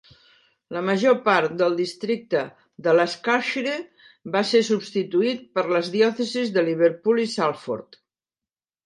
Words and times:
La 0.75 0.81
major 0.85 1.17
part 1.25 1.51
del 1.57 1.75
districte 1.81 2.39
de 2.87 2.95
Lancashire 2.99 3.73
va 4.37 4.41
ser 4.53 4.63
substituït 4.71 5.45
per 5.59 5.65
les 5.75 5.91
diòcesis 5.97 6.55
de 6.57 6.65
Liverpool 6.71 7.23
i 7.27 7.27
Salford. 7.35 8.01